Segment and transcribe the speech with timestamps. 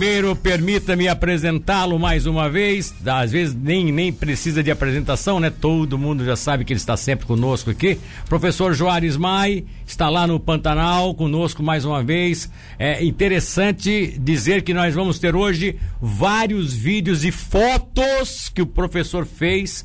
[0.00, 2.94] Primeiro, permita-me apresentá-lo mais uma vez.
[3.04, 5.50] Às vezes nem, nem precisa de apresentação, né?
[5.50, 7.98] Todo mundo já sabe que ele está sempre conosco aqui.
[8.28, 12.48] Professor Joares Mai está lá no Pantanal conosco mais uma vez.
[12.78, 19.26] É interessante dizer que nós vamos ter hoje vários vídeos e fotos que o professor
[19.26, 19.84] fez.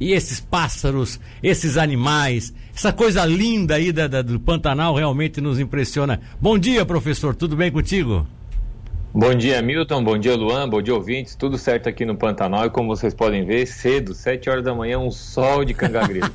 [0.00, 5.60] E esses pássaros, esses animais, essa coisa linda aí da, da, do Pantanal realmente nos
[5.60, 6.20] impressiona.
[6.40, 7.32] Bom dia, professor.
[7.32, 8.26] Tudo bem contigo?
[9.14, 10.02] Bom dia, Milton.
[10.02, 10.66] Bom dia, Luan.
[10.66, 11.34] Bom dia, ouvintes.
[11.34, 12.64] Tudo certo aqui no Pantanal.
[12.64, 16.30] E como vocês podem ver, cedo, 7 horas da manhã, um sol de cangagrilo.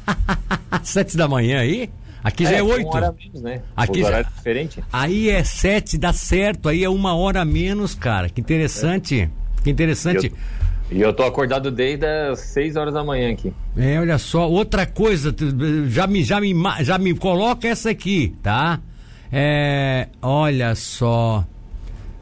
[0.84, 1.90] 7 da manhã aí?
[2.24, 2.86] Aqui é, já é 8.
[2.86, 3.62] Uma hora menos, né?
[3.76, 4.22] Aqui já...
[4.22, 4.84] diferente.
[4.94, 6.70] Aí é 7, dá certo.
[6.70, 8.30] Aí é uma hora menos, cara.
[8.30, 9.22] Que interessante.
[9.22, 9.30] É.
[9.64, 10.32] Que interessante.
[10.92, 13.52] E eu, eu tô acordado desde as 6 horas da manhã aqui.
[13.76, 14.48] É, olha só.
[14.48, 15.36] Outra coisa,
[15.88, 18.80] já me, já me, já me coloca essa aqui, tá?
[19.32, 21.44] É, olha só.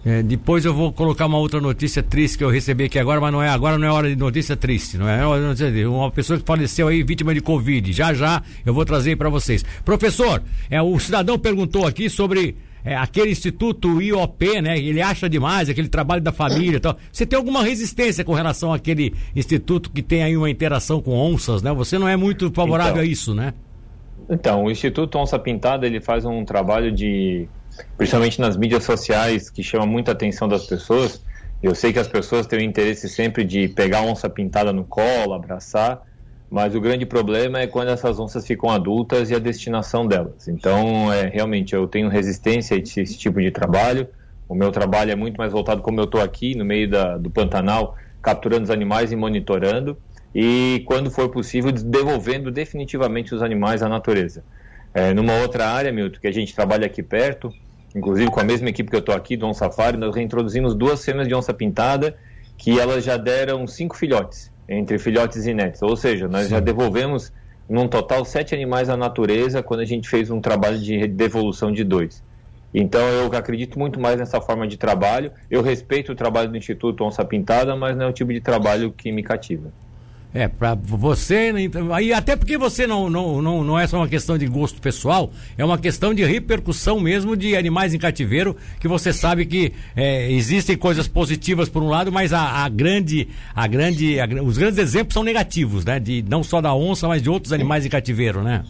[0.05, 3.34] É, depois eu vou colocar uma outra notícia triste que eu recebi aqui agora, mas
[3.34, 5.88] não é agora, não é hora de notícia triste, não é hora de notícia triste.
[5.88, 7.92] Uma pessoa que faleceu aí, vítima de Covid.
[7.92, 9.66] Já já eu vou trazer para vocês.
[9.83, 14.78] Professor, é, o cidadão perguntou aqui sobre é, aquele instituto IOP, né?
[14.78, 16.95] Ele acha demais aquele trabalho da família e tal.
[17.11, 21.64] Você tem alguma resistência com relação àquele instituto que tem aí uma interação com onças,
[21.64, 21.73] né?
[21.73, 23.56] Você não é muito favorável então, a isso, né?
[24.30, 27.48] Então, o Instituto Onça Pintada, ele faz um trabalho de
[27.98, 31.22] principalmente nas mídias sociais, que chama muita atenção das pessoas.
[31.62, 35.34] Eu sei que as pessoas têm o interesse sempre de pegar onça pintada no colo,
[35.34, 36.02] abraçar,
[36.50, 40.48] mas o grande problema é quando essas onças ficam adultas e a destinação delas.
[40.48, 44.08] Então, é, realmente, eu tenho resistência a esse, esse tipo de trabalho.
[44.48, 47.32] O meu trabalho é muito mais voltado como eu estou aqui, no meio da, do
[47.32, 49.98] Pantanal, capturando os animais e monitorando,
[50.34, 54.44] e, quando for possível, devolvendo definitivamente os animais à natureza.
[54.94, 57.54] É, numa outra área, Milton, que a gente trabalha aqui perto,
[57.96, 61.04] inclusive com a mesma equipe que eu estou aqui, do On Safari, nós reintroduzimos duas
[61.04, 62.16] fêmeas de onça pintada
[62.58, 65.82] que elas já deram cinco filhotes, entre filhotes e netos.
[65.82, 66.52] Ou seja, nós Sim.
[66.52, 67.32] já devolvemos
[67.70, 71.84] num total sete animais à natureza quando a gente fez um trabalho de devolução de
[71.84, 72.23] dois.
[72.73, 75.32] Então eu acredito muito mais nessa forma de trabalho.
[75.50, 78.92] Eu respeito o trabalho do Instituto Onça Pintada, mas não é o tipo de trabalho
[78.92, 79.72] que me cativa.
[80.36, 83.96] É, para você, né, então, aí até porque você não, não, não, não é só
[83.96, 88.54] uma questão de gosto pessoal, é uma questão de repercussão mesmo de animais em cativeiro,
[88.78, 93.30] que você sabe que é, existem coisas positivas por um lado, mas a, a grande,
[93.56, 96.02] a grande, a, os grandes exemplos são negativos, né?
[96.02, 98.66] De, não só da onça, mas de outros animais em cativeiro, né?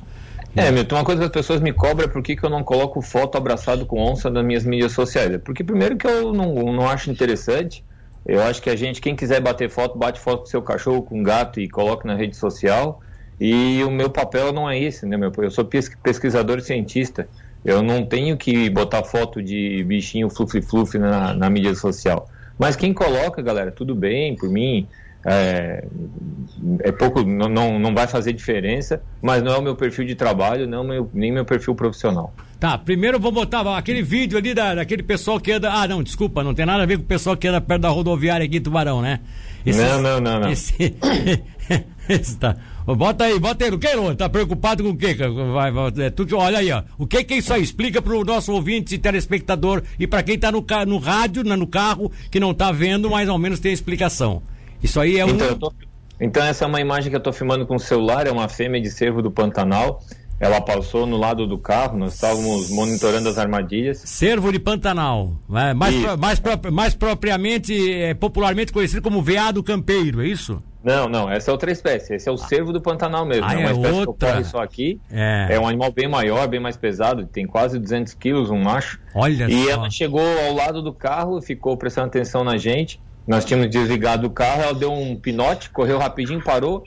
[0.56, 2.64] É, Milton, uma coisa que as pessoas me cobram é por que, que eu não
[2.64, 5.34] coloco foto abraçado com onça nas minhas mídias sociais.
[5.34, 7.84] É porque primeiro que eu não, não acho interessante,
[8.26, 11.22] eu acho que a gente, quem quiser bater foto, bate foto com seu cachorro, com
[11.22, 13.02] gato e coloque na rede social.
[13.40, 15.16] E o meu papel não é esse, né?
[15.16, 15.32] Meu?
[15.38, 17.28] Eu sou pesquisador e cientista.
[17.64, 22.28] Eu não tenho que botar foto de bichinho fluff-fluff na, na mídia social.
[22.58, 24.88] Mas quem coloca, galera, tudo bem, por mim,
[25.26, 25.84] é,
[26.82, 30.16] é pouco, não, não, não vai fazer diferença, mas não é o meu perfil de
[30.16, 32.34] trabalho, não meu, nem meu perfil profissional.
[32.60, 35.72] Tá, primeiro eu vou botar aquele vídeo ali da, daquele pessoal que anda.
[35.72, 37.90] Ah, não, desculpa, não tem nada a ver com o pessoal que anda perto da
[37.90, 39.20] rodoviária aqui em Tubarão, né?
[39.66, 40.50] Esse, não, não, não, não.
[40.50, 40.74] Esse,
[42.08, 42.56] esse tá.
[42.86, 45.16] Bota aí, bota aí, o que, Tá preocupado com o quê?
[45.16, 46.84] Vai, vai, é, tu, olha aí, ó.
[47.00, 47.64] O que que é isso aí?
[47.64, 52.40] Explica pro nosso ouvinte, telespectador e para quem tá no, no rádio, no carro, que
[52.40, 54.44] não tá vendo, mais ou menos tem explicação.
[54.84, 55.30] Isso aí é um.
[55.30, 55.74] Então, tô...
[56.22, 58.80] então essa é uma imagem que eu tô filmando com o celular, é uma fêmea
[58.80, 60.04] de cervo do Pantanal.
[60.46, 63.98] Ela passou no lado do carro, nós estávamos monitorando as armadilhas.
[64.06, 65.74] Cervo de Pantanal, né?
[65.74, 70.62] mais, pro, mais, pro, mais propriamente, é, popularmente conhecido como veado campeiro, é isso?
[70.84, 72.14] Não, não, essa é outra espécie.
[72.14, 73.44] Esse é o cervo do Pantanal mesmo.
[73.44, 74.14] Ah, é uma é espécie outra.
[74.14, 75.02] que ocorre só aqui.
[75.10, 75.48] É.
[75.50, 75.60] é.
[75.60, 79.00] um animal bem maior, bem mais pesado, tem quase 200 quilos, um macho.
[79.16, 79.72] Olha e só.
[79.72, 83.02] ela chegou ao lado do carro, ficou prestando atenção na gente.
[83.28, 86.84] Nós tínhamos desligado o carro, ela deu um pinote, correu rapidinho, parou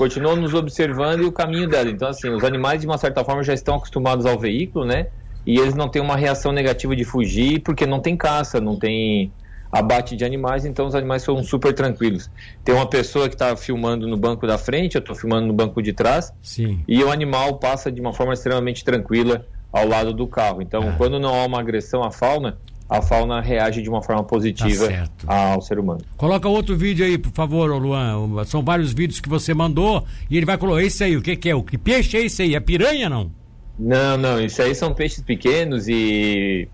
[0.00, 1.90] continuam nos observando e o caminho dela.
[1.90, 5.08] Então, assim, os animais, de uma certa forma, já estão acostumados ao veículo, né?
[5.44, 9.30] E eles não têm uma reação negativa de fugir, porque não tem caça, não tem
[9.70, 12.30] abate de animais, então os animais são super tranquilos.
[12.64, 15.82] Tem uma pessoa que está filmando no banco da frente, eu estou filmando no banco
[15.82, 16.82] de trás, Sim.
[16.88, 20.62] e o animal passa de uma forma extremamente tranquila ao lado do carro.
[20.62, 20.94] Então, ah.
[20.96, 22.56] quando não há uma agressão à fauna,
[22.90, 26.00] a fauna reage de uma forma positiva tá ao ser humano.
[26.16, 28.44] Coloca outro vídeo aí, por favor, Luan.
[28.44, 30.82] São vários vídeos que você mandou e ele vai colocar.
[30.82, 31.54] Esse aí, o que, que é?
[31.54, 32.56] O que peixe é esse aí?
[32.56, 33.30] É piranha não?
[33.78, 34.40] Não, não.
[34.40, 36.66] Isso aí são peixes pequenos e,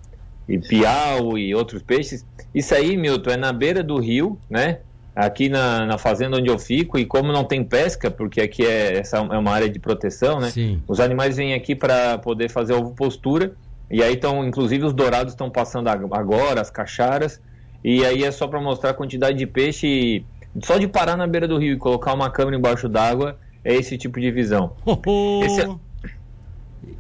[0.48, 2.24] e piau e outros peixes.
[2.54, 4.78] Isso aí, Milton, é na beira do rio, né?
[5.14, 8.98] Aqui na, na fazenda onde eu fico, e como não tem pesca, porque aqui é,
[8.98, 10.50] essa é uma área de proteção, né?
[10.50, 10.82] Sim.
[10.88, 13.54] Os animais vêm aqui para poder fazer ovo postura
[13.91, 17.41] e aí estão, inclusive os dourados estão passando agora, as cacharas,
[17.85, 20.25] E aí é só para mostrar a quantidade de peixe.
[20.62, 23.97] Só de parar na beira do rio e colocar uma câmera embaixo d'água é esse
[23.97, 24.73] tipo de visão.
[24.85, 25.44] Oh, oh.
[25.44, 25.69] Esse, é...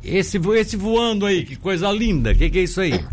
[0.04, 2.32] esse, esse, voando aí, que coisa linda.
[2.32, 3.04] O que, que, é isso aí?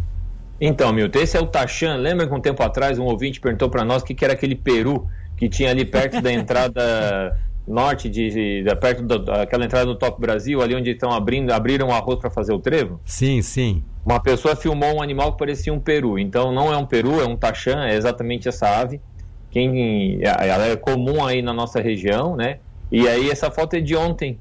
[0.60, 1.96] Então, Milton, esse é o Tachan.
[1.96, 4.56] Lembra que um tempo atrás um ouvinte perguntou para nós o que, que era aquele
[4.56, 10.20] peru que tinha ali perto da entrada norte de, de perto daquela entrada do Top
[10.20, 13.00] Brasil, ali onde estão abrindo, abriram o arroz para fazer o trevo?
[13.06, 13.84] Sim, sim.
[14.06, 16.20] Uma pessoa filmou um animal que parecia um peru.
[16.20, 19.00] Então não é um peru, é um taxã, é exatamente essa ave.
[19.50, 22.58] Quem, ela é comum aí na nossa região, né?
[22.92, 24.40] E aí essa foto é de ontem.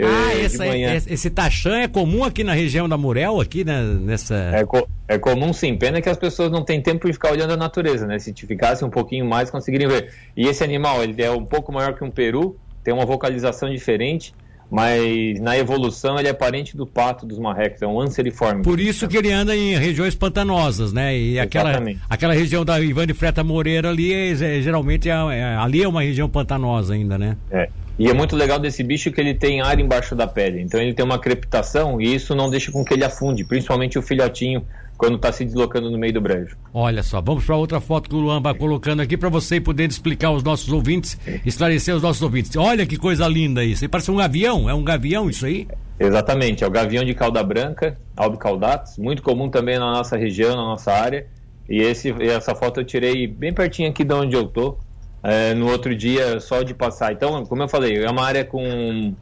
[0.00, 3.82] Ah, é, essa, esse, esse taxã é comum aqui na região da Murel, aqui né,
[3.82, 4.34] nessa.
[4.34, 7.52] É, co é comum sim, pena que as pessoas não têm tempo de ficar olhando
[7.52, 8.18] a natureza, né?
[8.18, 10.10] Se ficasse um pouquinho mais, conseguiriam ver.
[10.36, 14.34] E esse animal, ele é um pouco maior que um peru, tem uma vocalização diferente,
[14.72, 18.62] mas na evolução ele é parente do pato dos marrecos, é um anseriforme.
[18.62, 21.14] Por isso que ele anda em regiões pantanosas, né?
[21.14, 21.78] E aquela,
[22.08, 26.00] aquela região da Ivane Freta Moreira ali, é, é, geralmente, é, é, ali é uma
[26.00, 27.36] região pantanosa ainda, né?
[27.50, 27.68] É.
[27.98, 30.60] E é muito legal desse bicho que ele tem ar embaixo da pele.
[30.60, 34.02] Então ele tem uma crepitação e isso não deixa com que ele afunde, principalmente o
[34.02, 34.64] filhotinho
[34.96, 36.56] quando está se deslocando no meio do brejo.
[36.72, 39.90] Olha só, vamos para outra foto que o Luan vai colocando aqui para você poder
[39.90, 42.54] explicar aos nossos ouvintes, esclarecer os nossos ouvintes.
[42.56, 43.88] Olha que coisa linda isso.
[43.88, 45.66] Parece um gavião, é um gavião isso aí?
[45.98, 50.62] Exatamente, é o gavião de cauda branca, albicaudatus, muito comum também na nossa região, na
[50.62, 51.26] nossa área.
[51.68, 54.78] E esse, essa foto eu tirei bem pertinho aqui de onde eu tô,
[55.22, 57.12] é, no outro dia só de passar.
[57.12, 59.14] Então, como eu falei, é uma área com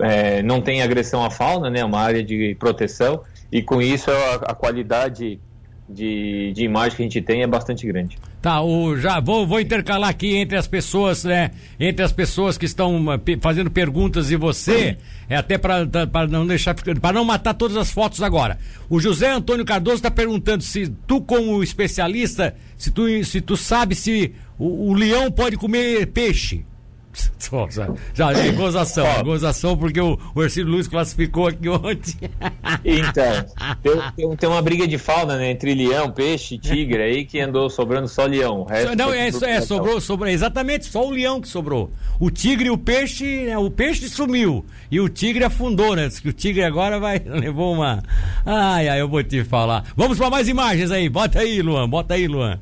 [0.00, 1.80] é, não tem agressão à fauna, né?
[1.80, 5.40] É uma área de proteção e com isso a, a qualidade
[5.88, 8.18] de, de, imagem que a gente tem é bastante grande.
[8.42, 11.50] Tá, o, já vou, vou intercalar aqui entre as pessoas, né?
[11.80, 13.06] Entre as pessoas que estão
[13.40, 14.98] fazendo perguntas e você,
[15.30, 15.86] é até para
[16.28, 18.58] não deixar para não matar todas as fotos agora.
[18.88, 23.94] O José Antônio Cardoso está perguntando se tu como especialista, se tu se tu sabe
[23.94, 26.64] se o, o leão pode comer peixe
[27.70, 32.14] já, já é gozação, Ó, gozação porque o, o Ercílio Luiz classificou aqui ontem.
[32.84, 33.44] Então,
[33.82, 37.68] tem, tem, tem, uma briga de fauna né, entre leão, peixe, tigre aí que andou
[37.70, 38.66] sobrando só leão.
[38.96, 41.90] não, é, é sobrou, sobrou, exatamente, só o leão que sobrou.
[42.20, 46.08] O tigre e o peixe, né, o peixe sumiu e o tigre afundou, né?
[46.08, 48.02] Diz que o tigre agora vai, levou uma.
[48.44, 49.84] Ai, ai, eu vou te falar.
[49.96, 52.58] Vamos para mais imagens aí, bota aí, Luan, bota aí, Luan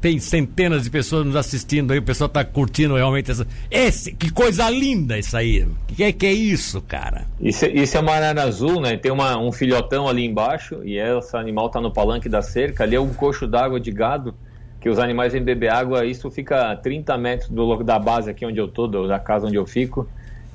[0.00, 3.46] tem centenas de pessoas nos assistindo aí, o pessoal tá curtindo realmente essa.
[3.70, 5.64] Esse, que coisa linda isso aí.
[5.64, 7.26] O que é que é isso, cara?
[7.40, 8.96] Isso, isso é uma arara azul, né?
[8.96, 12.84] Tem uma, um filhotão ali embaixo e esse animal tá no palanque da cerca.
[12.84, 14.34] Ali é um coxo d'água de gado
[14.80, 16.04] que os animais vêm beber água.
[16.04, 19.56] Isso fica a 30 metros do, da base aqui onde eu tô, da casa onde
[19.56, 20.08] eu fico.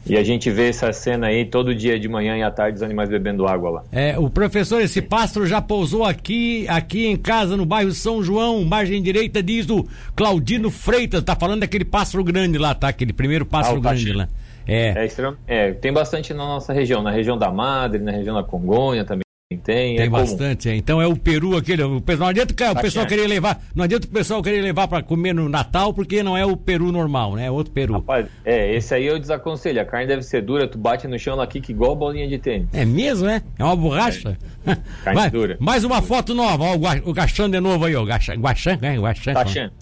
[0.06, 2.84] E a gente vê essa cena aí todo dia de manhã e à tarde os
[2.84, 3.84] animais bebendo água lá.
[3.92, 8.64] É, o professor, esse pássaro já pousou aqui, aqui em casa, no bairro São João,
[8.66, 11.24] margem direita, diz o Claudino Freitas.
[11.24, 12.90] Tá falando daquele pássaro grande lá, tá?
[12.90, 14.28] Aquele primeiro pássaro ah, grande lá.
[14.68, 15.06] É.
[15.06, 15.08] É,
[15.48, 19.23] é, tem bastante na nossa região, na região da Madre, na região da Congonha também.
[19.58, 20.76] Tem, tem é bastante, é.
[20.76, 21.84] então é o peru aquele.
[21.84, 25.34] O, não adianta o pessoal querer levar, não adianta o pessoal querer levar para comer
[25.34, 27.48] no Natal, porque não é o peru normal, né?
[27.48, 27.94] É outro peru.
[27.94, 29.82] Rapaz, é, esse aí eu desaconselho.
[29.82, 32.68] A carne deve ser dura, tu bate no chão ela quica igual bolinha de tênis.
[32.74, 33.42] É mesmo, é?
[33.58, 34.38] É uma borracha?
[34.50, 34.54] É.
[35.04, 35.58] Carne Vai, dura.
[35.60, 36.76] Mais uma foto nova, ó,
[37.06, 38.06] o Gachan de novo aí, ó.
[38.06, 38.98] Gachan, Guaxan, né?
[38.98, 39.34] Guaxan.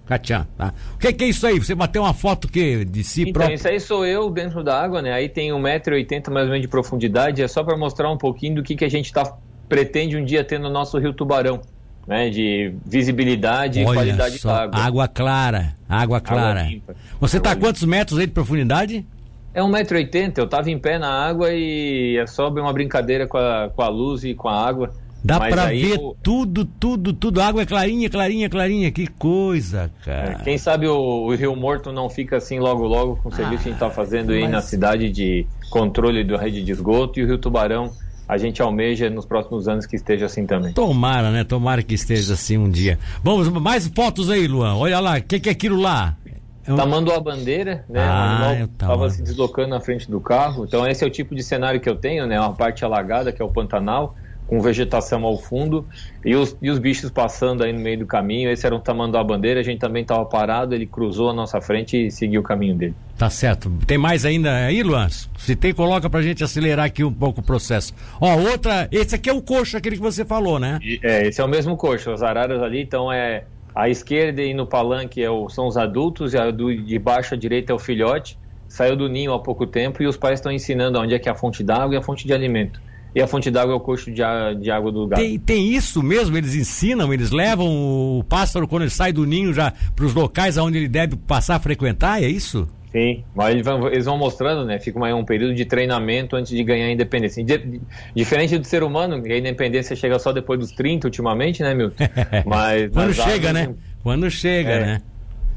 [0.07, 0.47] Gachan.
[0.57, 0.74] tá.
[0.95, 1.60] O que, que, é isso aí?
[1.60, 3.55] Você bateu uma foto que de si então, próprio?
[3.55, 5.12] Isso aí sou eu dentro da água, né?
[5.13, 8.63] Aí tem 1,80m mais ou menos de profundidade, é só para mostrar um pouquinho do
[8.63, 9.38] que, que a gente tá
[9.72, 11.62] pretende um dia ter no nosso Rio Tubarão.
[12.08, 14.80] Né, de visibilidade Olha e qualidade só, da água.
[14.80, 16.62] Água clara, água clara.
[16.62, 19.06] Água Você está a quantos metros aí de profundidade?
[19.54, 23.70] É 1,80m, eu estava em pé na água e é só uma brincadeira com a,
[23.70, 24.92] com a luz e com a água.
[25.24, 26.16] Dá para ver o...
[26.24, 27.40] tudo, tudo, tudo.
[27.40, 28.92] A água é clarinha, clarinha, clarinha.
[28.92, 30.40] Que coisa, cara.
[30.42, 33.62] É, quem sabe o, o, Rio Morto não fica assim logo, logo com o serviço
[33.62, 34.38] ah, que a gente está fazendo mas...
[34.38, 37.92] aí na cidade de controle da rede de esgoto e o Rio Tubarão
[38.31, 40.71] a gente almeja nos próximos anos que esteja assim também.
[40.71, 41.43] Tomara, né?
[41.43, 42.97] Tomara que esteja assim um dia.
[43.21, 44.75] Vamos, mais fotos aí, Luan.
[44.75, 46.15] Olha lá, o que, que, é aquilo lá?
[46.65, 46.77] É um...
[46.77, 48.00] Tamanduá bandeira, né?
[48.01, 50.63] Ah, o estava se deslocando na frente do carro.
[50.63, 52.39] Então esse é o tipo de cenário que eu tenho, né?
[52.39, 54.15] Uma parte alagada, que é o Pantanal
[54.51, 55.88] com vegetação ao fundo
[56.25, 58.51] e os, e os bichos passando aí no meio do caminho.
[58.51, 62.08] Esse era tamanho da bandeira, a gente também estava parado, ele cruzou a nossa frente
[62.08, 62.93] e seguiu o caminho dele.
[63.17, 63.72] Tá certo.
[63.88, 65.08] Tem mais ainda aí, Luan?
[65.38, 67.93] Se tem, coloca pra gente acelerar aqui um pouco o processo.
[68.20, 70.79] Ó, outra, esse aqui é o coxo, aquele que você falou, né?
[70.84, 74.53] E, é, esse é o mesmo coxo, as araras ali, então é à esquerda e
[74.53, 77.75] no palanque é o, são os adultos e a do, de baixo à direita é
[77.75, 78.38] o filhote.
[78.67, 81.31] Saiu do ninho há pouco tempo e os pais estão ensinando onde é que é
[81.31, 82.81] a fonte d'água e a fonte de alimento.
[83.13, 84.22] E a fonte d'água é o coxo de,
[84.60, 85.22] de água do gado.
[85.22, 86.38] Tem, tem, isso mesmo?
[86.38, 90.58] Eles ensinam, eles levam o pássaro quando ele sai do ninho já para os locais
[90.58, 92.68] onde ele deve passar a frequentar, é isso?
[92.91, 94.77] Sim, mas eles vão, eles vão mostrando, né?
[94.77, 97.44] Fica um período de treinamento antes de ganhar a independência.
[98.13, 102.03] diferente do ser humano, que a independência chega só depois dos 30 ultimamente, né, Milton?
[102.46, 103.74] Mas quando chega, né?
[104.03, 105.01] Quando chega, é, né?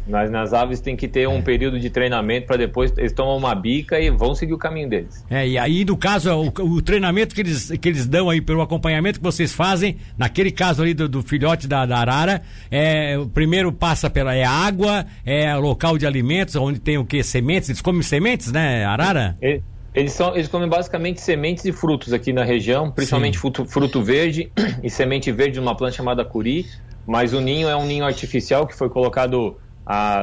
[0.06, 1.42] Mas nas aves tem que ter um é.
[1.42, 5.25] período de treinamento para depois eles tomam uma bica e vão seguir o caminho deles.
[5.30, 8.61] É, e aí no caso, o, o, treinamento que eles, que eles dão aí, pelo
[8.61, 13.26] acompanhamento que vocês fazem, naquele caso ali do, do filhote da, da, arara, é, o
[13.26, 17.23] primeiro passa pela é água, é local de alimentos, onde tem o que?
[17.23, 19.37] Sementes, eles comem sementes, né, arara?
[19.40, 19.61] É.
[19.94, 24.50] Eles, são, eles comem basicamente sementes e frutos aqui na região, principalmente fruto, fruto, verde
[24.82, 26.66] e semente verde de uma planta chamada curi.
[27.06, 29.56] Mas o ninho é um ninho artificial que foi colocado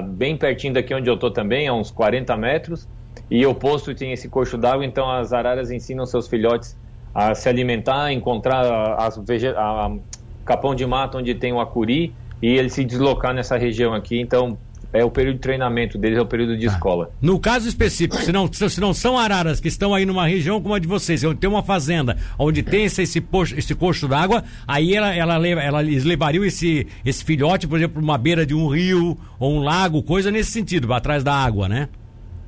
[0.01, 2.87] bem pertinho daqui onde eu estou também, a uns 40 metros,
[3.29, 6.77] e o posto tem esse coxo d'água, então as araras ensinam seus filhotes
[7.13, 9.47] a se alimentar, encontrar as vege...
[9.47, 9.91] a,
[10.45, 14.19] capão de mato onde tem o acuri e ele se deslocar nessa região aqui.
[14.19, 14.57] Então,
[14.93, 16.71] é o período de treinamento deles, é o período de ah.
[16.71, 17.11] escola.
[17.21, 20.73] No caso específico, se não, se não são araras que estão aí numa região como
[20.73, 24.43] a de vocês, onde tem uma fazenda, onde tem esse, esse, poço, esse coxo d'água,
[24.67, 28.53] aí ela, ela, leva, ela, eles levariam esse, esse filhote, por exemplo, uma beira de
[28.53, 31.87] um rio ou um lago, coisa nesse sentido, atrás da água, né?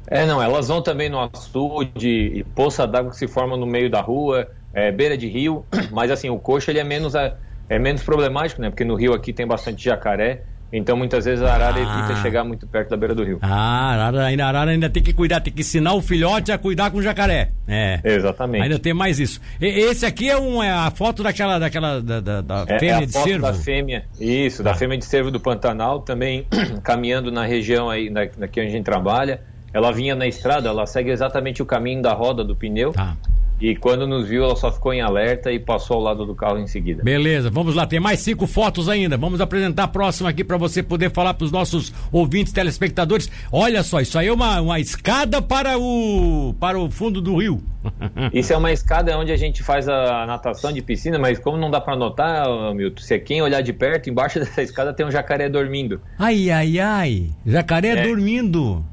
[0.07, 4.01] É, não, elas vão também no açude, poça d'água que se forma no meio da
[4.01, 7.35] rua, é, beira de rio, mas assim, o coxo ele é menos, é,
[7.69, 8.69] é menos problemático, né?
[8.69, 11.99] Porque no rio aqui tem bastante jacaré, então, muitas vezes a arara ah.
[11.99, 13.37] evita chegar muito perto da beira do rio.
[13.43, 16.51] Ah, a arara, ainda, a arara ainda tem que cuidar, tem que ensinar o filhote
[16.51, 17.51] a cuidar com o jacaré.
[17.67, 17.99] É.
[18.03, 18.63] Exatamente.
[18.63, 19.39] Ainda tem mais isso.
[19.61, 22.93] E, esse aqui é, um, é a foto daquela, daquela da, da, da é, fêmea
[22.93, 23.41] é a de foto cervo?
[23.43, 26.47] da fêmea, isso, da fêmea de cervo do Pantanal, também
[26.83, 29.41] caminhando na região aí, na, onde a gente trabalha.
[29.71, 32.93] Ela vinha na estrada, ela segue exatamente o caminho da roda do pneu.
[32.93, 33.15] Tá.
[33.63, 36.59] E quando nos viu, ela só ficou em alerta e passou ao lado do carro
[36.59, 37.01] em seguida.
[37.01, 39.15] Beleza, vamos lá, tem mais cinco fotos ainda.
[39.15, 43.31] Vamos apresentar a próxima aqui para você poder falar para os nossos ouvintes, telespectadores.
[43.49, 47.63] Olha só, isso aí é uma, uma escada para o, para o fundo do rio.
[48.33, 51.69] Isso é uma escada onde a gente faz a natação de piscina, mas como não
[51.69, 55.11] dá para notar, Milton, se é quem olhar de perto, embaixo dessa escada tem um
[55.11, 55.99] jacaré dormindo.
[56.17, 58.07] Ai, ai, ai, jacaré é.
[58.07, 58.85] dormindo.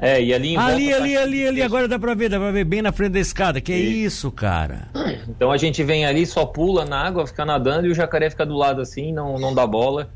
[0.00, 2.50] É, e ali em Ali, volta, ali, ali, ali, agora dá pra ver, dá pra
[2.50, 3.60] ver bem na frente da escada.
[3.60, 4.88] Que é isso, cara?
[5.28, 8.44] Então a gente vem ali, só pula na água, fica nadando e o jacaré fica
[8.44, 10.10] do lado assim, não, não dá bola.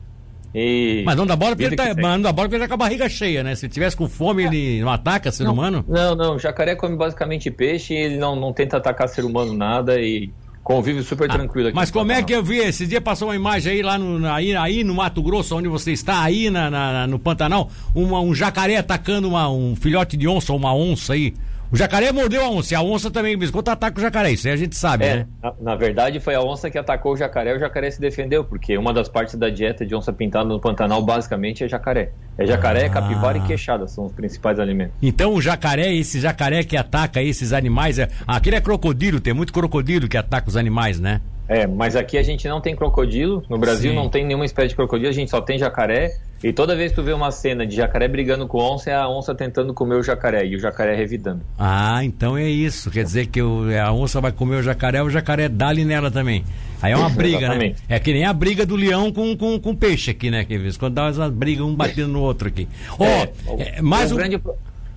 [0.54, 1.02] E...
[1.04, 2.74] Mas não dá bola porque ele tá, mas não dá bola porque ele tá com
[2.74, 3.56] a barriga cheia, né?
[3.56, 5.84] Se tivesse com fome, ele não ataca ser não, humano?
[5.88, 10.00] Não, não, o jacaré come basicamente peixe, ele não, não tenta atacar ser humano nada
[10.00, 10.30] e
[10.64, 11.76] Convive super ah, tranquilo aqui.
[11.76, 12.56] Mas como é que eu vi?
[12.56, 15.92] Esse dia passou uma imagem aí lá no, aí, aí no Mato Grosso, onde você
[15.92, 20.54] está, aí na, na no Pantanal, uma, um jacaré atacando uma, um filhote de onça,
[20.54, 21.34] uma onça aí.
[21.72, 24.52] O jacaré mordeu a onça, e a onça também, quando ataca o jacaré, isso aí
[24.52, 25.26] a gente sabe, é, né?
[25.42, 28.76] Na, na, verdade, foi a onça que atacou o jacaré, o jacaré se defendeu, porque
[28.78, 32.12] uma das partes da dieta de onça pintada no Pantanal, basicamente, é jacaré.
[32.38, 32.90] É jacaré, ah.
[32.90, 34.94] capivara e queixada, são os principais alimentos.
[35.02, 38.08] Então o jacaré, esse jacaré que ataca esses animais, é...
[38.26, 41.20] aquele é crocodilo, tem muito crocodilo que ataca os animais, né?
[41.48, 43.96] É, mas aqui a gente não tem crocodilo, no Brasil Sim.
[43.96, 46.12] não tem nenhuma espécie de crocodilo, a gente só tem jacaré.
[46.44, 49.08] E toda vez que tu vê uma cena de jacaré brigando com onça, é a
[49.08, 51.40] onça tentando comer o jacaré e o jacaré revidando.
[51.58, 52.90] Ah, então é isso.
[52.90, 56.44] Quer dizer que o, a onça vai comer o jacaré, o jacaré dá-lhe nela também.
[56.82, 57.74] Aí é uma briga, né?
[57.88, 60.44] É que nem a briga do leão com, com, com peixe aqui, né?
[60.44, 62.68] Que quando dá uma briga um batendo no outro aqui.
[62.98, 64.16] Ó, oh, é, mais um.
[64.16, 64.38] Grande...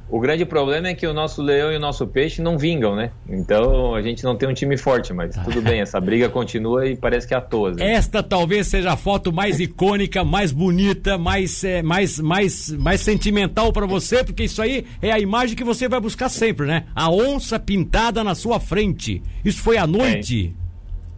[0.09, 3.11] O grande problema é que o nosso leão e o nosso peixe não vingam, né?
[3.27, 6.95] Então a gente não tem um time forte, mas tudo bem, essa briga continua e
[6.95, 7.73] parece que é à toa.
[7.73, 7.93] Né?
[7.93, 13.73] Esta talvez seja a foto mais icônica, mais bonita, mais, é, mais, mais, mais sentimental
[13.73, 16.85] para você, porque isso aí é a imagem que você vai buscar sempre, né?
[16.95, 19.21] A onça pintada na sua frente.
[19.43, 20.53] Isso foi à noite.
[20.63, 20.66] É.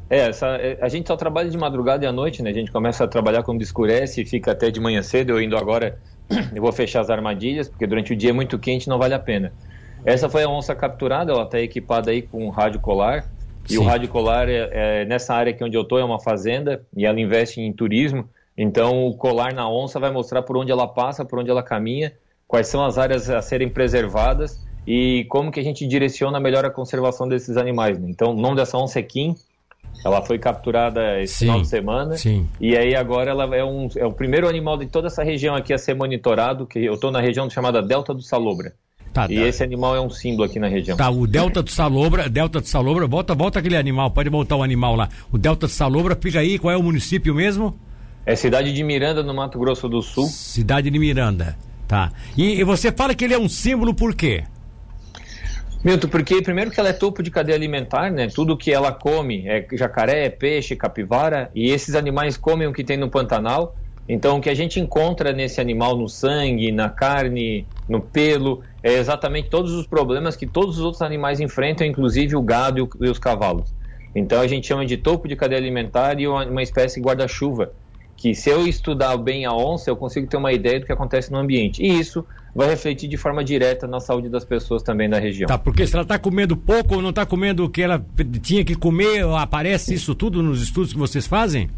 [0.09, 2.49] É, essa, é, a gente só trabalha de madrugada e à noite, né?
[2.49, 5.31] A gente começa a trabalhar quando escurece e fica até de manhã cedo.
[5.31, 5.99] Eu indo agora
[6.53, 9.19] eu vou fechar as armadilhas, porque durante o dia é muito quente não vale a
[9.19, 9.53] pena.
[10.03, 13.29] Essa foi a onça capturada, ela está equipada aí com um rádio colar.
[13.69, 13.79] E Sim.
[13.79, 17.05] o rádio colar, é, é, nessa área aqui onde eu estou, é uma fazenda e
[17.05, 18.27] ela investe em turismo.
[18.57, 22.13] Então o colar na onça vai mostrar por onde ela passa, por onde ela caminha,
[22.47, 26.69] quais são as áreas a serem preservadas e como que a gente direciona melhor a
[26.69, 27.99] conservação desses animais.
[27.99, 28.07] Né?
[28.09, 29.35] Então o nome dessa onça é Kim,
[30.03, 32.17] ela foi capturada esse sim, final de semana.
[32.17, 32.47] Sim.
[32.59, 35.73] E aí agora ela é, um, é o primeiro animal de toda essa região aqui
[35.73, 38.73] a ser monitorado, que eu estou na região chamada Delta do Salobra.
[39.13, 39.41] Tá, e tá.
[39.41, 40.95] esse animal é um símbolo aqui na região.
[40.95, 44.63] Tá, o Delta do Salobra, Delta do Salobra, volta, volta aquele animal, pode voltar o
[44.63, 45.09] animal lá.
[45.31, 47.77] O Delta do Salobra fica aí, qual é o município mesmo?
[48.25, 50.27] É cidade de Miranda, no Mato Grosso do Sul.
[50.27, 52.11] Cidade de Miranda, tá.
[52.37, 54.43] E, e você fala que ele é um símbolo por quê?
[55.81, 58.27] Milton, porque primeiro que ela é topo de cadeia alimentar, né?
[58.27, 62.83] Tudo que ela come é jacaré, é peixe, capivara, e esses animais comem o que
[62.83, 63.75] tem no Pantanal.
[64.07, 68.93] Então, o que a gente encontra nesse animal no sangue, na carne, no pelo, é
[68.93, 73.19] exatamente todos os problemas que todos os outros animais enfrentam, inclusive o gado e os
[73.19, 73.73] cavalos.
[74.13, 77.71] Então, a gente chama de topo de cadeia alimentar e uma espécie guarda-chuva,
[78.19, 81.31] que se eu estudar bem a onça, eu consigo ter uma ideia do que acontece
[81.31, 81.81] no ambiente.
[81.81, 85.47] E isso vai refletir de forma direta na saúde das pessoas também da região.
[85.47, 88.05] Tá, porque se ela está comendo pouco ou não está comendo o que ela
[88.41, 91.69] tinha que comer, aparece isso tudo nos estudos que vocês fazem?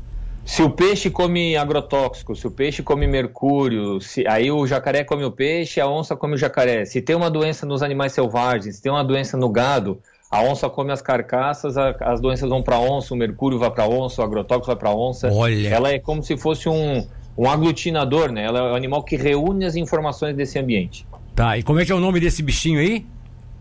[0.43, 5.23] Se o peixe come agrotóxico, se o peixe come mercúrio, se, aí o jacaré come
[5.23, 6.85] o peixe, a onça come o jacaré.
[6.85, 9.99] Se tem uma doença nos animais selvagens, se tem uma doença no gado,
[10.31, 13.69] a onça come as carcaças, a, as doenças vão para a onça, o mercúrio vai
[13.69, 15.29] para a onça, o agrotóxico vai para a onça.
[15.29, 15.67] Olha.
[15.67, 17.05] Ela é como se fosse um,
[17.37, 18.45] um aglutinador, né?
[18.45, 21.05] Ela é um animal que reúne as informações desse ambiente.
[21.35, 23.05] Tá, e como é que é o nome desse bichinho aí?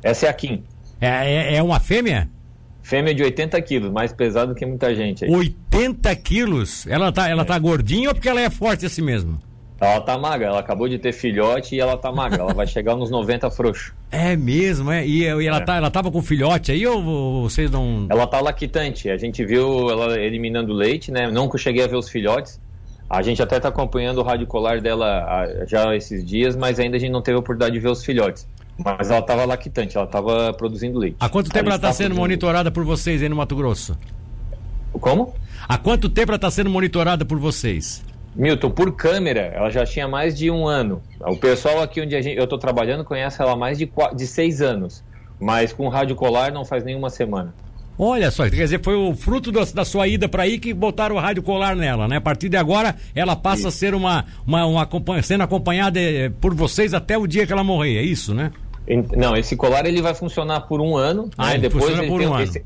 [0.01, 0.63] Essa é a Kim.
[1.01, 2.29] É, é, é uma fêmea?
[2.83, 5.25] Fêmea de 80 quilos, mais pesado que muita gente.
[5.25, 5.31] Aí.
[5.31, 6.87] 80 quilos?
[6.87, 7.45] Ela tá, ela é.
[7.45, 9.41] tá gordinha ou porque ela é forte assim mesmo?
[9.81, 12.95] Ela tá magra, ela acabou de ter filhote e ela tá magra, ela vai chegar
[12.95, 13.95] nos 90 frouxo.
[14.11, 15.07] É mesmo, é?
[15.07, 15.61] E, e ela, é.
[15.61, 18.07] Tá, ela tava com filhote aí ou vocês não.
[18.11, 21.31] Ela tá lactante, a gente viu ela eliminando leite, né?
[21.31, 22.61] Nunca cheguei a ver os filhotes.
[23.09, 27.01] A gente até tá acompanhando o rádio colar dela já esses dias, mas ainda a
[27.01, 28.47] gente não teve a oportunidade de ver os filhotes.
[28.85, 31.17] Mas ela estava lactante, ela estava produzindo leite.
[31.19, 33.97] Há quanto tempo ela está sendo monitorada por vocês aí no Mato Grosso?
[34.93, 35.35] Como?
[35.69, 38.03] Há quanto tempo ela está sendo monitorada por vocês?
[38.35, 41.03] Milton, por câmera, ela já tinha mais de um ano.
[41.21, 44.27] O pessoal aqui onde gente, eu estou trabalhando conhece ela há mais de, quatro, de
[44.27, 45.03] seis anos.
[45.39, 47.53] Mas com rádio colar não faz nenhuma semana.
[47.99, 51.17] Olha só, quer dizer, foi o fruto da, da sua ida para aí que botaram
[51.17, 52.17] o rádio colar nela, né?
[52.17, 56.55] A partir de agora, ela passa a ser uma, uma, uma, sendo acompanhada eh, por
[56.55, 58.53] vocês até o dia que ela morrer, é isso, né?
[59.17, 61.29] Não, esse colar ele vai funcionar por um ano.
[61.37, 61.59] Ah, né?
[61.59, 62.65] depois ele por um esse,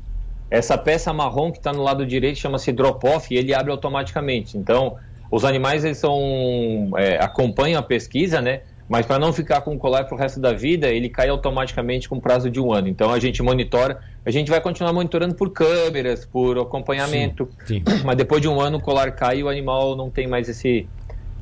[0.49, 4.57] essa peça marrom que está no lado direito chama-se drop-off e ele abre automaticamente.
[4.57, 4.95] Então,
[5.35, 8.61] os animais eles são é, acompanham a pesquisa, né?
[8.87, 12.07] Mas para não ficar com o colar para o resto da vida, ele cai automaticamente
[12.07, 12.87] com prazo de um ano.
[12.87, 17.49] Então a gente monitora, a gente vai continuar monitorando por câmeras, por acompanhamento.
[17.65, 18.03] Sim, sim.
[18.05, 20.87] Mas depois de um ano o colar cai e o animal não tem mais esse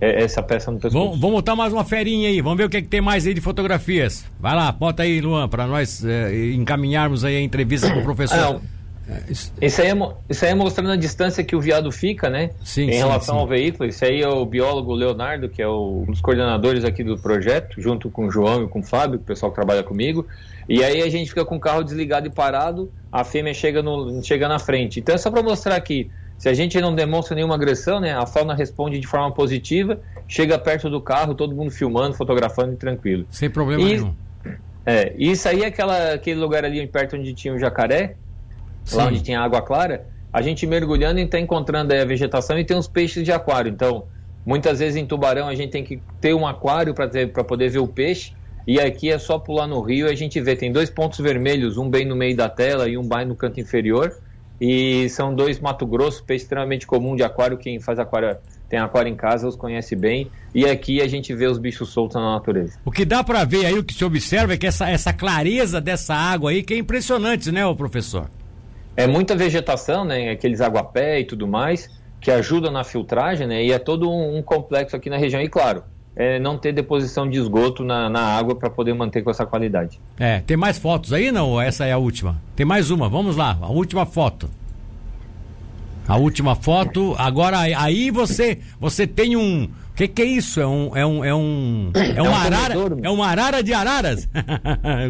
[0.02, 1.06] é, essa peça no pescoço.
[1.06, 3.28] Vamos, vamos botar mais uma ferinha aí, vamos ver o que, é que tem mais
[3.28, 4.26] aí de fotografias.
[4.40, 8.60] Vai lá, bota aí, Luan, para nós é, encaminharmos aí a entrevista com o professor.
[8.60, 8.83] Ah,
[9.62, 9.96] isso aí, é,
[10.30, 12.52] isso aí é mostrando a distância que o viado fica, né?
[12.64, 13.42] Sim, em sim, relação sim.
[13.42, 13.90] ao veículo.
[13.90, 17.82] Isso aí é o biólogo Leonardo, que é o, um dos coordenadores aqui do projeto,
[17.82, 20.26] junto com o João e com o Fábio, o pessoal que trabalha comigo.
[20.68, 24.24] E aí a gente fica com o carro desligado e parado, a fêmea chega, no,
[24.24, 25.00] chega na frente.
[25.00, 28.26] Então é só para mostrar que se a gente não demonstra nenhuma agressão, né, a
[28.26, 33.26] fauna responde de forma positiva, chega perto do carro, todo mundo filmando, fotografando e tranquilo.
[33.30, 34.14] Sem problema e, nenhum.
[34.86, 38.16] É, isso aí é aquela, aquele lugar ali perto onde tinha o jacaré,
[38.84, 38.98] Sim.
[38.98, 42.76] lá onde tinha água clara, a gente mergulhando e está encontrando a vegetação e tem
[42.76, 43.70] uns peixes de aquário.
[43.70, 44.06] Então,
[44.46, 47.88] muitas vezes em Tubarão a gente tem que ter um aquário para poder ver o
[47.88, 48.34] peixe.
[48.66, 51.78] E aqui é só pular no rio e a gente vê, tem dois pontos vermelhos,
[51.78, 54.16] um bem no meio da tela e um bem no canto inferior.
[54.60, 57.58] E são dois Mato Grosso, peixe extremamente comum de aquário.
[57.58, 58.38] Quem faz aquário,
[58.70, 60.32] tem aquário em casa, os conhece bem.
[60.56, 62.80] E aqui a gente vê os bichos soltos na natureza.
[62.86, 65.82] O que dá para ver aí, o que se observa é que essa, essa clareza
[65.82, 68.30] dessa água aí, que é impressionante, né, o professor?
[68.96, 70.30] É muita vegetação, né?
[70.30, 71.90] Aqueles aguapé e tudo mais,
[72.22, 73.64] que ajudam na filtragem, né?
[73.64, 75.42] E é todo um, um complexo aqui na região.
[75.42, 75.84] E claro,
[76.16, 80.00] é, não ter deposição de esgoto na, na água para poder manter com essa qualidade.
[80.20, 81.60] É, tem mais fotos aí não?
[81.60, 82.40] Essa é a última?
[82.56, 84.50] Tem mais uma, vamos lá, a última foto.
[86.08, 89.64] A última foto, agora aí você você tem um.
[89.64, 90.60] O que, que é isso?
[90.60, 90.98] É um.
[90.98, 91.26] É um.
[91.26, 91.92] É um.
[91.94, 92.76] É, um, é um arara.
[93.04, 94.28] É uma arara de araras?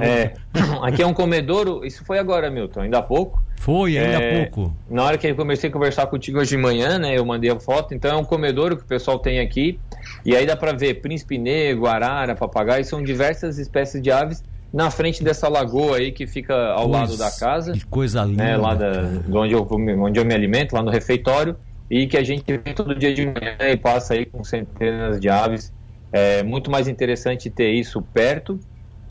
[0.02, 0.34] é.
[0.84, 1.84] Aqui é um comedouro.
[1.84, 3.42] Isso foi agora, Milton, ainda há pouco.
[3.63, 4.76] Foi, ainda é, há pouco.
[4.89, 7.17] Na hora que eu comecei a conversar contigo hoje de manhã, né?
[7.17, 7.93] Eu mandei a foto.
[7.93, 9.80] Então é um comedouro que o pessoal tem aqui.
[10.26, 14.91] E aí dá para ver príncipe negro, arara, papagaio, são diversas espécies de aves na
[14.91, 17.71] frente dessa lagoa aí que fica ao lado da casa.
[17.71, 18.43] Que coisa linda.
[18.43, 21.56] Né, lá da, de onde eu, onde eu me alimento, lá no refeitório,
[21.89, 25.30] e que a gente vê todo dia de manhã e passa aí com centenas de
[25.30, 25.71] aves.
[26.12, 28.60] É muito mais interessante ter isso perto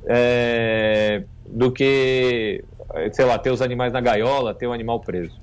[0.06, 2.62] é, do que,
[3.12, 5.41] sei lá, ter os animais na gaiola, ter o animal preso.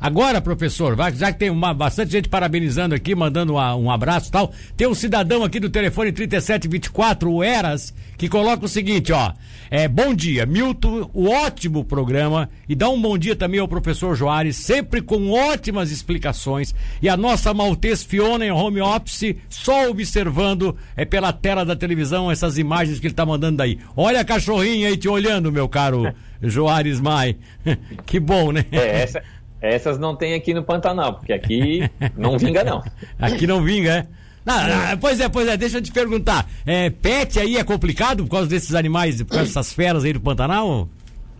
[0.00, 4.32] Agora, professor, já que tem uma, bastante gente parabenizando aqui, mandando uma, um abraço e
[4.32, 9.32] tal, tem um cidadão aqui do telefone 3724, o Eras, que coloca o seguinte, ó.
[9.70, 14.14] É, bom dia, Milton, o ótimo programa e dá um bom dia também ao professor
[14.14, 16.74] Joares, sempre com ótimas explicações.
[17.00, 22.30] E a nossa maltês Fiona em home office, só observando é pela tela da televisão
[22.30, 23.78] essas imagens que ele tá mandando daí.
[23.96, 27.36] Olha a cachorrinha aí te olhando, meu caro Joares Mai.
[28.04, 28.66] que bom, né?
[28.70, 29.22] É, essa,
[29.62, 32.82] essas não tem aqui no Pantanal, porque aqui não vinga, não.
[33.18, 34.06] aqui não vinga, é?
[34.44, 36.48] Não, não, pois é, pois é, deixa eu te perguntar.
[36.66, 40.20] É, pet aí é complicado por causa desses animais, por causa dessas feras aí do
[40.20, 40.88] Pantanal?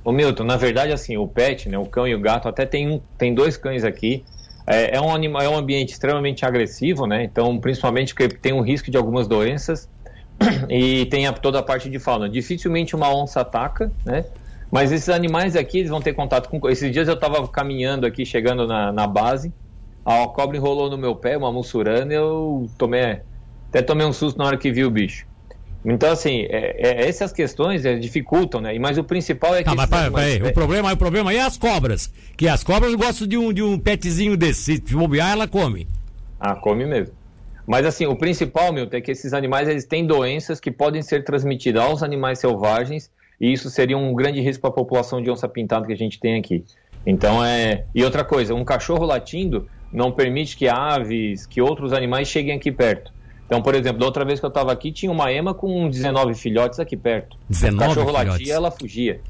[0.04, 2.88] Ô Milton, na verdade, assim, o pet, né, o cão e o gato, até tem,
[2.88, 4.24] um, tem dois cães aqui.
[4.66, 7.24] É, é um animal, é um ambiente extremamente agressivo, né?
[7.24, 9.88] Então, principalmente porque tem um risco de algumas doenças
[10.70, 12.28] e tem a, toda a parte de fauna.
[12.28, 14.24] Dificilmente uma onça ataca, né?
[14.72, 16.66] Mas esses animais aqui, eles vão ter contato com.
[16.70, 19.52] Esses dias eu estava caminhando aqui, chegando na, na base,
[20.02, 23.20] a cobra enrolou no meu pé, uma mussurana, e eu tomei.
[23.68, 25.26] Até tomei um susto na hora que vi o bicho.
[25.84, 28.78] Então, assim, é, é, essas questões é, dificultam, né?
[28.78, 29.68] Mas o principal é que.
[29.68, 30.50] Ah, mas peraí, peraí.
[30.50, 32.10] O, problema, o problema é as cobras.
[32.34, 34.76] Que as cobras gostam de um, de um petzinho desse.
[34.76, 35.86] Se bobear, ela come.
[36.40, 37.14] Ah, come mesmo.
[37.66, 41.24] Mas, assim, o principal, meu, é que esses animais eles têm doenças que podem ser
[41.24, 43.10] transmitidas aos animais selvagens
[43.42, 46.20] e isso seria um grande risco para a população de onça pintada que a gente
[46.20, 46.64] tem aqui.
[47.04, 47.84] Então é.
[47.92, 52.70] E outra coisa, um cachorro latindo não permite que aves, que outros animais cheguem aqui
[52.70, 53.12] perto.
[53.44, 56.34] Então, por exemplo, da outra vez que eu estava aqui, tinha uma ema com 19
[56.34, 57.36] filhotes aqui perto.
[57.48, 58.32] 19 o cachorro filhotes.
[58.32, 59.20] latia, ela fugia.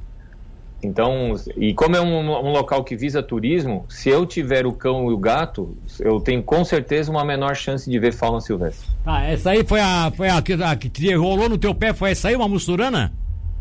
[0.83, 5.11] Então, e como é um, um, local que visa turismo, se eu tiver o cão
[5.11, 8.89] e o gato, eu tenho com certeza uma menor chance de ver fauna silvestre.
[9.07, 12.11] Ah, essa aí foi a, foi a, que, a que rolou no teu pé, foi
[12.11, 13.13] essa aí, uma mussurana?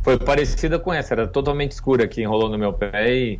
[0.02, 3.40] Foi parecida com essa, era totalmente escura que enrolou no meu pé e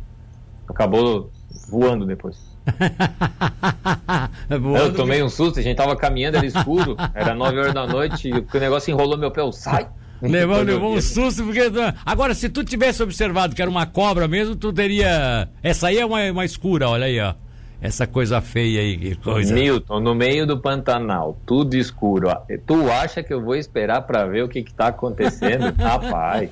[0.68, 1.30] acabou
[1.68, 2.36] voando depois.
[4.48, 8.28] eu tomei um susto, a gente tava caminhando, era escuro, era 9 horas da noite,
[8.28, 9.88] e o negócio enrolou meu pé, eu sai.
[10.22, 11.62] Levou, levou um susto, porque.
[12.06, 15.48] Agora, se tu tivesse observado que era uma cobra mesmo, tu teria.
[15.64, 17.34] Essa aí é uma, uma escura, olha aí, ó
[17.82, 19.52] essa coisa feia aí, coisa.
[19.52, 22.28] Milton, no meio do Pantanal, tudo escuro.
[22.64, 25.74] Tu acha que eu vou esperar para ver o que que tá acontecendo?
[25.76, 26.50] Rapaz.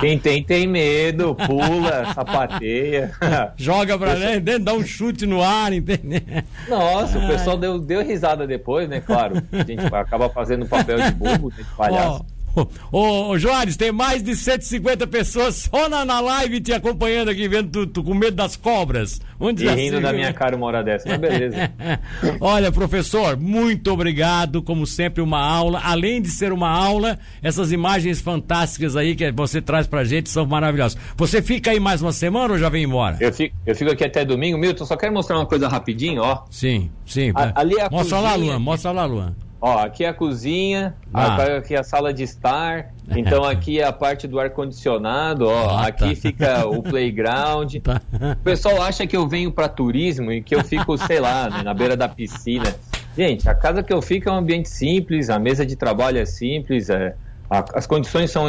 [0.00, 3.12] Quem tem, tem medo, pula, sapateia.
[3.56, 6.20] Joga pra dentro, dá um chute no ar, entendeu?
[6.68, 9.00] Nossa, o pessoal deu, deu risada depois, né?
[9.00, 9.40] Claro.
[9.52, 12.26] A gente acaba fazendo papel de bobo, de palhaço.
[12.28, 12.39] Oh.
[12.92, 13.36] Ô, ô
[13.78, 18.02] tem mais de 150 pessoas só na, na live te acompanhando aqui, vendo tu, tu
[18.02, 19.20] com medo das cobras.
[19.38, 21.72] Onde e rindo assim, da minha cara uma hora dessa, mas beleza.
[22.40, 24.62] Olha, professor, muito obrigado.
[24.62, 25.80] Como sempre, uma aula.
[25.82, 30.44] Além de ser uma aula, essas imagens fantásticas aí que você traz pra gente são
[30.44, 30.98] maravilhosas.
[31.16, 33.16] Você fica aí mais uma semana ou já vem embora?
[33.20, 34.58] Eu fico, eu fico aqui até domingo.
[34.58, 36.44] Milton, só quero mostrar uma coisa rapidinho, ó.
[36.50, 37.32] Sim, sim.
[37.34, 38.20] A, ali é a mostra cozinha.
[38.20, 39.34] lá, Luan, mostra lá, Luan.
[39.62, 41.56] Ó, aqui é a cozinha, ah.
[41.58, 45.86] aqui é a sala de estar, então aqui é a parte do ar-condicionado, ó, ah,
[45.88, 46.16] aqui tá.
[46.16, 47.74] fica o playground.
[47.76, 48.00] Tá.
[48.40, 51.62] O pessoal acha que eu venho para turismo e que eu fico, sei lá, né,
[51.62, 52.74] na beira da piscina.
[53.14, 56.24] Gente, a casa que eu fico é um ambiente simples, a mesa de trabalho é
[56.24, 57.14] simples, é,
[57.50, 58.46] a, as condições são,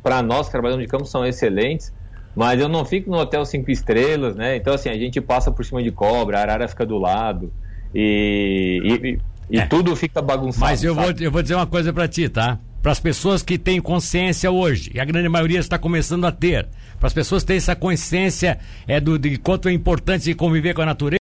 [0.00, 1.92] para nós que trabalhamos de campo, são excelentes,
[2.36, 4.54] mas eu não fico no hotel cinco estrelas, né?
[4.54, 7.52] Então, assim, a gente passa por cima de cobra, a arara fica do lado,
[7.92, 9.66] e, e e é.
[9.66, 10.64] tudo fica bagunçado.
[10.64, 12.58] Mas eu vou, eu vou dizer uma coisa para ti, tá?
[12.80, 16.66] Para as pessoas que têm consciência hoje, e a grande maioria está começando a ter,
[16.98, 20.86] para as pessoas terem essa consciência é, do, de quanto é importante conviver com a
[20.86, 21.21] natureza,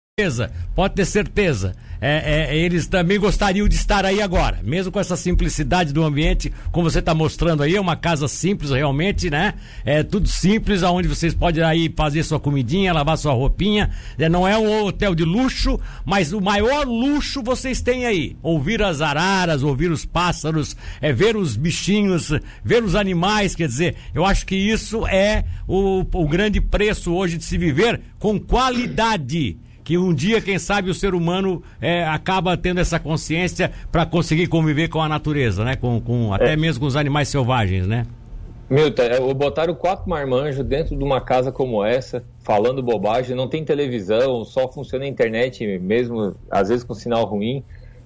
[0.76, 5.18] pode ter certeza é, é, eles também gostariam de estar aí agora, mesmo com essa
[5.18, 9.56] simplicidade do ambiente, como você está mostrando aí, é uma casa simples realmente, né?
[9.84, 13.90] É tudo simples, aonde vocês podem aí fazer sua comidinha, lavar sua roupinha.
[14.18, 18.38] É, não é um hotel de luxo, mas o maior luxo vocês têm aí.
[18.42, 22.32] Ouvir as araras, ouvir os pássaros, é, ver os bichinhos,
[22.64, 27.38] ver os animais, quer dizer, eu acho que isso é o, o grande preço hoje
[27.38, 29.58] de se viver com qualidade
[29.90, 34.46] que um dia, quem sabe, o ser humano é, acaba tendo essa consciência para conseguir
[34.46, 35.76] conviver com a natureza, né?
[35.76, 36.56] Com, com até é.
[36.56, 38.06] mesmo com os animais selvagens, né?
[38.70, 43.66] Milton, é, botaram quatro marmanjos dentro de uma casa como essa, falando bobagem, não tem
[43.66, 47.64] televisão, só funciona a internet mesmo, às vezes com sinal ruim,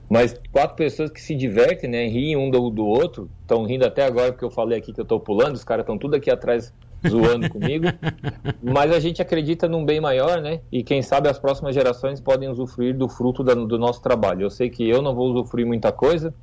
[0.10, 4.06] mas quatro pessoas que se divertem, né, riem um do, do outro, estão rindo até
[4.06, 6.74] agora porque eu falei aqui que eu estou pulando, os caras estão tudo aqui atrás
[7.08, 7.86] zoando comigo,
[8.62, 10.62] mas a gente acredita num bem maior, né?
[10.72, 14.44] E quem sabe as próximas gerações podem usufruir do fruto da, do nosso trabalho.
[14.44, 16.34] Eu sei que eu não vou usufruir muita coisa,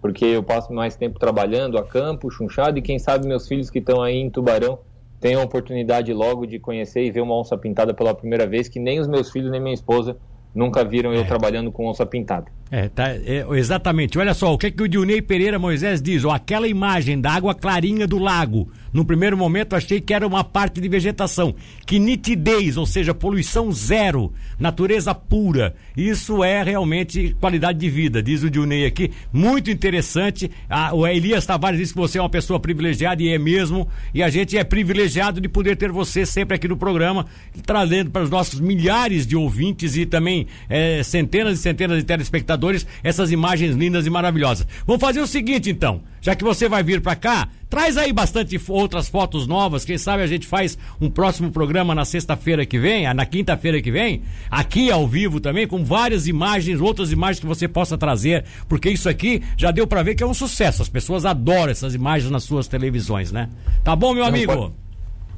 [0.00, 3.78] porque eu passo mais tempo trabalhando a campo, chunchado, e quem sabe meus filhos que
[3.78, 4.78] estão aí em Tubarão
[5.20, 8.80] tenham a oportunidade logo de conhecer e ver uma onça pintada pela primeira vez, que
[8.80, 10.16] nem os meus filhos nem minha esposa
[10.54, 11.24] nunca viram eu é.
[11.24, 12.50] trabalhando com onça pintada.
[12.72, 14.16] É, tá, é, exatamente.
[14.16, 16.24] Olha só, o que, é que o Dionei Pereira Moisés diz?
[16.24, 18.70] Ó, aquela imagem da água clarinha do lago.
[18.92, 21.54] No primeiro momento achei que era uma parte de vegetação.
[21.84, 25.74] Que nitidez, ou seja, poluição zero, natureza pura.
[25.96, 29.10] Isso é realmente qualidade de vida, diz o Dionei aqui.
[29.32, 30.48] Muito interessante.
[30.68, 33.88] Ah, o Elias Tavares diz que você é uma pessoa privilegiada e é mesmo.
[34.14, 37.26] E a gente é privilegiado de poder ter você sempre aqui no programa,
[37.66, 42.86] trazendo para os nossos milhares de ouvintes e também é, centenas e centenas de telespectadores
[43.02, 44.66] essas imagens lindas e maravilhosas.
[44.86, 48.60] Vamos fazer o seguinte então, já que você vai vir para cá, traz aí bastante
[48.68, 49.84] outras fotos novas.
[49.84, 53.80] Quem sabe a gente faz um próximo programa na sexta-feira que vem, ah, na quinta-feira
[53.80, 58.44] que vem, aqui ao vivo também, com várias imagens, outras imagens que você possa trazer,
[58.68, 60.82] porque isso aqui já deu para ver que é um sucesso.
[60.82, 63.48] As pessoas adoram essas imagens nas suas televisões, né?
[63.84, 64.74] Tá bom, meu amigo?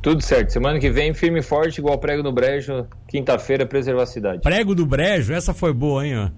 [0.03, 0.53] Tudo certo.
[0.53, 2.85] Semana que vem, firme e forte, igual prego no brejo.
[3.07, 4.41] Quinta-feira, preservar a cidade.
[4.43, 5.33] Prego do brejo?
[5.33, 6.29] Essa foi boa, hein?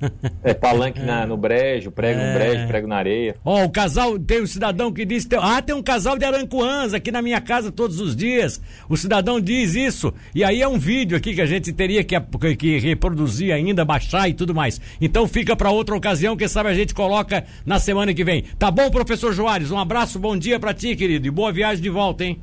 [0.44, 2.26] é palanque na, no brejo, prego é.
[2.26, 3.36] no brejo, prego na areia.
[3.42, 6.26] Ó, oh, o casal, tem um cidadão que diz, tem, ah, tem um casal de
[6.26, 8.60] arancoãs aqui na minha casa todos os dias.
[8.86, 10.12] O cidadão diz isso.
[10.34, 12.20] E aí é um vídeo aqui que a gente teria que,
[12.56, 14.78] que reproduzir ainda, baixar e tudo mais.
[15.00, 18.44] Então fica para outra ocasião, quem sabe a gente coloca na semana que vem.
[18.58, 19.70] Tá bom, professor Joares?
[19.70, 21.26] Um abraço, bom dia para ti, querido.
[21.26, 22.38] E boa viagem de volta, hein?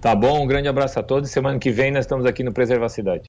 [0.00, 1.28] Tá bom, um grande abraço a todos.
[1.30, 3.16] Semana que vem nós estamos aqui no Preservar Cidade.